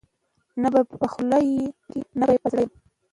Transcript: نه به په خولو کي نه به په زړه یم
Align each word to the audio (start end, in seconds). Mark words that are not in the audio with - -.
نه 0.61 0.67
به 0.73 0.79
په 1.01 1.07
خولو 1.13 1.39
کي 1.91 1.99
نه 2.19 2.25
به 2.29 2.35
په 2.43 2.47
زړه 2.51 2.61
یم 2.63 2.71